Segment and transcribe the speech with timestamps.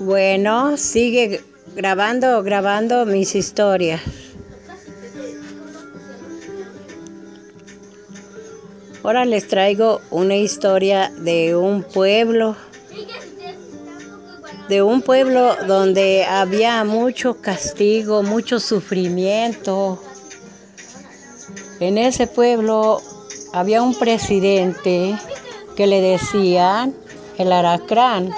[0.00, 1.42] Bueno, sigue
[1.74, 4.00] grabando, grabando mis historias.
[9.02, 12.56] Ahora les traigo una historia de un pueblo,
[14.68, 20.02] de un pueblo donde había mucho castigo, mucho sufrimiento.
[21.80, 23.02] En ese pueblo
[23.52, 25.18] había un presidente
[25.76, 26.94] que le decían
[27.38, 28.30] el aracrán.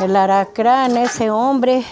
[0.00, 1.84] El aracrán, ese hombre,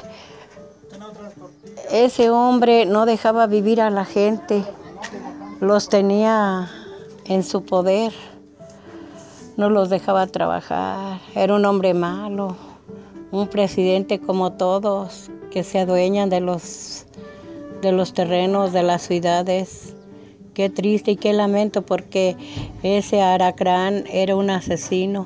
[1.91, 4.64] ese hombre no dejaba vivir a la gente,
[5.60, 6.70] los tenía
[7.24, 8.12] en su poder,
[9.56, 12.56] no los dejaba trabajar, era un hombre malo,
[13.30, 17.06] un presidente como todos, que se adueñan de los,
[17.83, 19.95] de los terrenos, de las ciudades.
[20.61, 22.36] Qué triste y qué lamento porque
[22.83, 25.25] ese Aracrán era un asesino,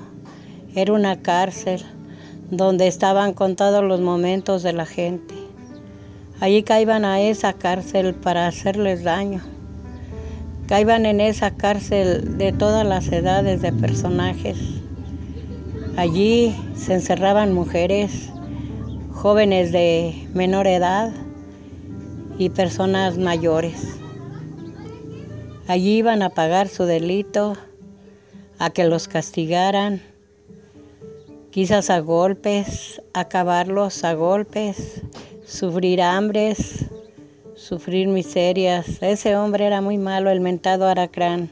[0.76, 1.82] era una cárcel
[2.52, 5.34] donde estaban contados los momentos de la gente.
[6.38, 9.42] Allí caían a esa cárcel para hacerles daño
[10.68, 14.56] caían en esa cárcel de todas las edades de personajes.
[15.96, 18.30] Allí se encerraban mujeres,
[19.10, 21.12] jóvenes de menor edad
[22.38, 24.03] y personas mayores.
[25.66, 27.56] Allí iban a pagar su delito,
[28.58, 30.02] a que los castigaran,
[31.50, 35.02] quizás a golpes, acabarlos a golpes,
[35.46, 36.86] sufrir hambres,
[37.54, 39.02] sufrir miserias.
[39.02, 41.50] Ese hombre era muy malo, el mentado Aracrán.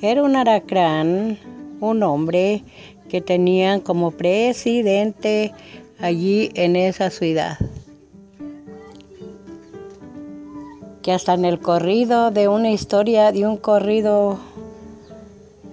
[0.00, 1.38] Era un Aracrán,
[1.80, 2.62] un hombre
[3.08, 5.52] que tenían como presidente
[5.98, 7.58] allí en esa ciudad.
[11.04, 14.38] Que hasta en el corrido de una historia, de un corrido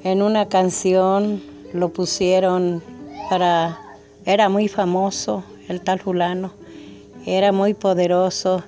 [0.04, 1.42] en una canción,
[1.74, 2.84] lo pusieron
[3.30, 3.80] para...
[4.25, 6.52] Era muy famoso el tal fulano,
[7.25, 8.62] era muy poderoso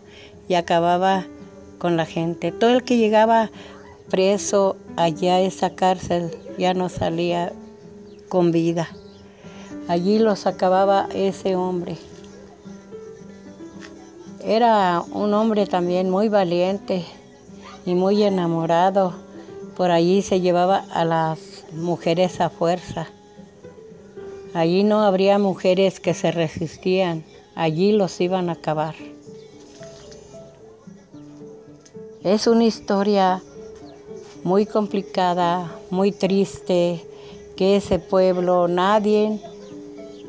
[0.47, 1.25] y acababa
[1.79, 2.53] con la gente.
[2.53, 3.51] Todo el que llegaba
[4.09, 7.51] preso allá a esa cárcel ya no salía
[8.29, 8.87] con vida.
[9.89, 11.97] Allí los acababa ese hombre.
[14.45, 17.05] Era un hombre también muy valiente
[17.85, 19.13] y muy enamorado.
[19.77, 23.07] Por allí se llevaba a las mujeres a fuerza.
[24.53, 27.23] Allí no habría mujeres que se resistían.
[27.55, 28.95] Allí los iban a acabar.
[32.21, 33.41] Es una historia
[34.43, 37.01] muy complicada, muy triste,
[37.55, 39.39] que ese pueblo nadie,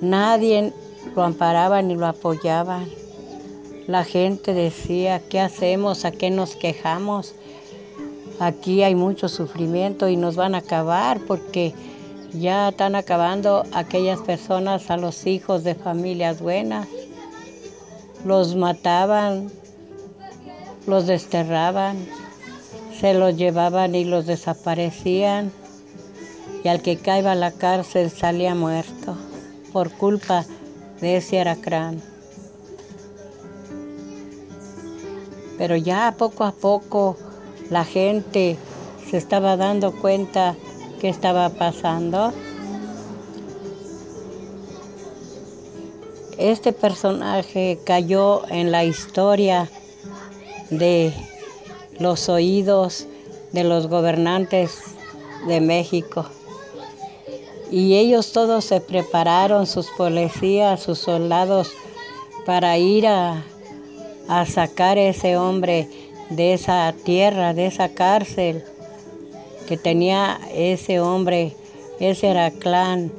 [0.00, 0.72] nadie
[1.16, 2.84] lo amparaba ni lo apoyaba.
[3.86, 6.06] La gente decía, ¿qué hacemos?
[6.06, 7.34] ¿A qué nos quejamos?
[8.40, 11.74] Aquí hay mucho sufrimiento y nos van a acabar porque
[12.32, 16.88] ya están acabando aquellas personas a los hijos de familias buenas.
[18.24, 19.52] Los mataban,
[20.86, 21.98] los desterraban,
[22.98, 25.52] se los llevaban y los desaparecían
[26.64, 29.14] y al que caía a la cárcel salía muerto
[29.74, 30.46] por culpa
[31.02, 32.13] de ese aracrán.
[35.58, 37.16] Pero ya poco a poco
[37.70, 38.56] la gente
[39.08, 40.56] se estaba dando cuenta
[41.00, 42.32] que estaba pasando.
[46.38, 49.70] Este personaje cayó en la historia
[50.70, 51.12] de
[51.98, 53.06] los oídos
[53.52, 54.80] de los gobernantes
[55.46, 56.26] de México.
[57.70, 61.70] Y ellos todos se prepararon, sus policías, sus soldados,
[62.44, 63.42] para ir a,
[64.28, 65.88] a sacar a ese hombre
[66.30, 68.64] de esa tierra, de esa cárcel
[69.68, 71.54] que tenía ese hombre,
[72.00, 73.12] ese era clan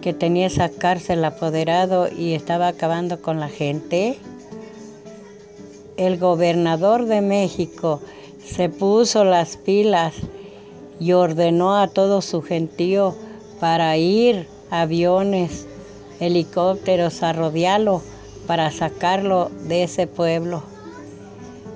[0.00, 4.18] que tenía esa cárcel apoderado y estaba acabando con la gente.
[5.96, 8.00] El gobernador de México
[8.44, 10.14] se puso las pilas
[10.98, 13.14] y ordenó a todo su gentío
[13.60, 15.66] para ir aviones,
[16.18, 18.02] helicópteros a rodearlo
[18.46, 20.62] para sacarlo de ese pueblo.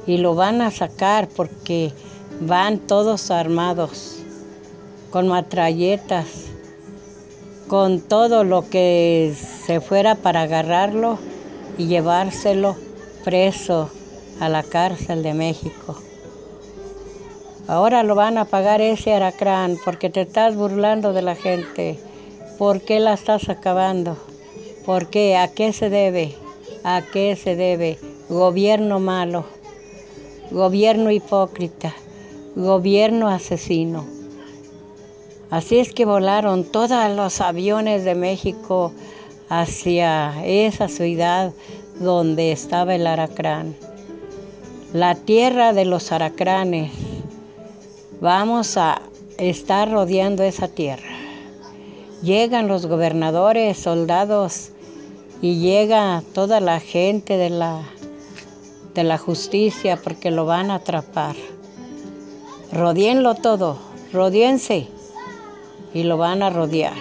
[0.07, 1.93] Y lo van a sacar porque
[2.41, 4.19] van todos armados,
[5.11, 6.27] con matralletas,
[7.69, 9.35] con todo lo que
[9.67, 11.19] se fuera para agarrarlo
[11.79, 12.77] y llevárselo
[13.25, 13.91] preso
[14.41, 15.97] a la cárcel de México.
[17.69, 21.99] Ahora lo van a pagar ese aracrán porque te estás burlando de la gente.
[22.59, 24.17] ¿Por qué la estás acabando?
[24.85, 25.37] ¿Por qué?
[25.37, 26.37] ¿A qué se debe?
[26.89, 27.99] ¿A qué se debe?
[28.29, 29.45] Gobierno malo,
[30.53, 31.93] gobierno hipócrita,
[32.55, 34.07] gobierno asesino.
[35.51, 38.93] Así es que volaron todos los aviones de México
[39.49, 41.53] hacia esa ciudad
[41.99, 43.75] donde estaba el aracrán.
[44.93, 46.93] La tierra de los aracranes.
[48.21, 49.03] Vamos a
[49.39, 51.17] estar rodeando esa tierra.
[52.23, 54.71] Llegan los gobernadores, soldados
[55.43, 57.83] y llega toda la gente de la,
[58.95, 61.37] de la justicia porque lo van a atrapar.
[62.73, 63.79] Rodeenlo todo,
[64.13, 64.89] rodeense
[65.95, 66.97] y lo van a rodear.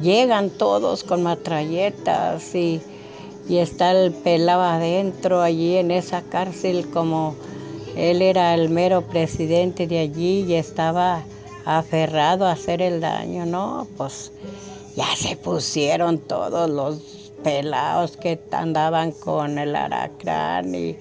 [0.00, 2.80] Llegan todos con matralletas y,
[3.48, 7.34] y está el pelado adentro allí en esa cárcel como
[7.96, 11.22] él era el mero presidente de allí y estaba
[11.64, 13.88] aferrado a hacer el daño, ¿no?
[13.96, 14.32] Pues
[14.96, 16.96] ya se pusieron todos los
[17.44, 20.96] pelados que andaban con el aracrán y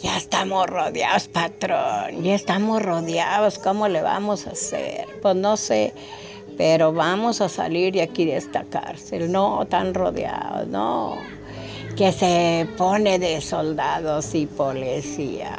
[0.00, 5.06] ya estamos rodeados, patrón, ya estamos rodeados, ¿cómo le vamos a hacer?
[5.20, 5.92] Pues no sé,
[6.56, 11.16] pero vamos a salir de aquí de esta cárcel, no tan rodeados, no,
[11.96, 15.58] que se pone de soldados y policías.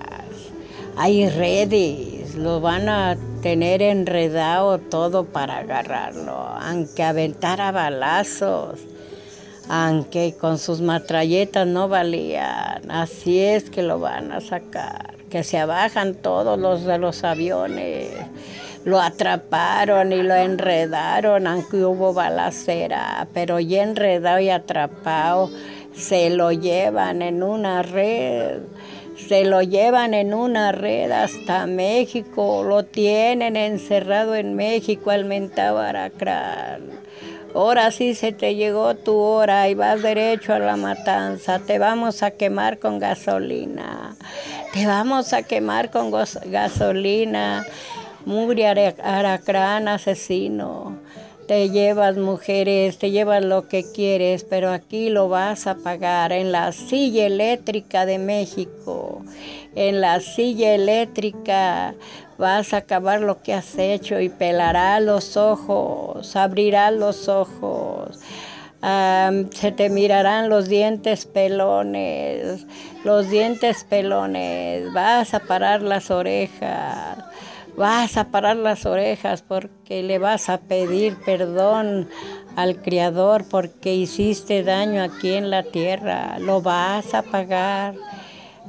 [0.96, 8.80] Hay redes, lo van a tener enredado todo para agarrarlo, aunque aventara balazos,
[9.70, 15.60] aunque con sus matralletas no valían, así es que lo van a sacar, que se
[15.60, 18.10] abajan todos los de los aviones,
[18.84, 25.52] lo atraparon y lo enredaron, aunque hubo balacera, pero ya enredado y atrapado,
[25.94, 28.62] se lo llevan en una red
[29.18, 35.80] se lo llevan en una red hasta México, lo tienen encerrado en México al mentado
[35.80, 37.06] Aracrán.
[37.56, 41.60] Ahora sí se te llegó tu hora y vas derecho a la matanza.
[41.60, 44.18] Te vamos a quemar con gasolina.
[44.74, 47.66] Te vamos a quemar con gasolina.
[48.26, 50.98] Mugre Aracrán asesino.
[51.48, 56.52] Te llevas mujeres, te llevas lo que quieres, pero aquí lo vas a pagar en
[56.52, 59.24] la silla eléctrica de México.
[59.76, 61.94] En la silla eléctrica
[62.40, 68.20] vas a acabar lo que has hecho y pelarás los ojos, abrirás los ojos.
[68.82, 72.66] se te mirarán los dientes pelones,
[73.04, 77.25] los dientes pelones, vas a parar las orejas
[77.78, 82.08] vas a parar las orejas porque le vas a pedir perdón
[82.56, 86.40] al Creador porque hiciste daño aquí en la tierra.
[86.40, 87.96] Lo vas a pagar.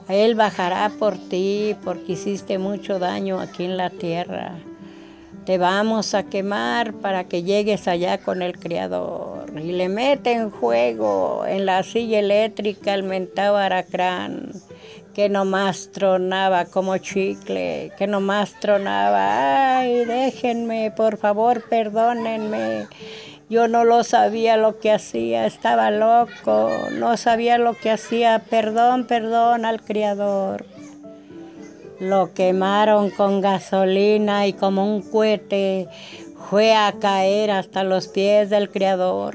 [0.08, 4.53] Él bajará por ti porque hiciste mucho daño aquí en la tierra.
[5.44, 9.47] Te vamos a quemar para que llegues allá con el Creador.
[9.56, 14.52] Y le mete en juego en la silla eléctrica el mentado aracrán
[15.17, 19.79] que nomás tronaba como chicle, que nomás tronaba.
[19.79, 22.87] Ay, déjenme, por favor, perdónenme.
[23.49, 28.43] Yo no lo sabía lo que hacía, estaba loco, no sabía lo que hacía.
[28.51, 30.67] Perdón, perdón al Criador.
[31.99, 35.89] Lo quemaron con gasolina y como un cohete
[36.51, 39.35] fue a caer hasta los pies del Criador.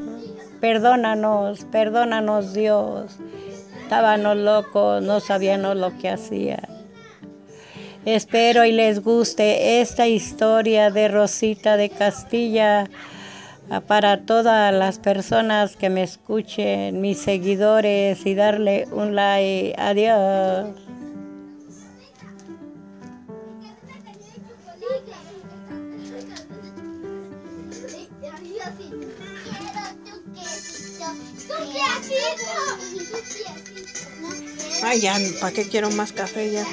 [0.59, 3.17] Perdónanos, perdónanos Dios.
[3.91, 6.61] Estábamos locos, no sabíamos lo que hacía.
[8.05, 12.85] Espero y les guste esta historia de Rosita de Castilla
[13.69, 19.75] ah, para todas las personas que me escuchen, mis seguidores y darle un like.
[19.77, 20.90] Adiós.
[34.83, 36.51] Ay, ya, ¿para qué quiero más café?
[36.51, 36.65] Ya.